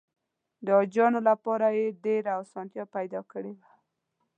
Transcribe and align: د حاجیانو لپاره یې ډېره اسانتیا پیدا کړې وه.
د 0.65 0.67
حاجیانو 0.77 1.19
لپاره 1.29 1.65
یې 1.77 1.85
ډېره 2.05 2.31
اسانتیا 2.43 2.83
پیدا 2.95 3.21
کړې 3.31 3.51
وه. 3.57 3.67